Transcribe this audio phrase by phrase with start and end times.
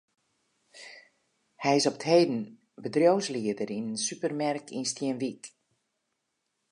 [1.63, 2.41] Hy is op 't heden
[2.83, 5.43] bedriuwslieder yn in supermerk yn Stienwyk.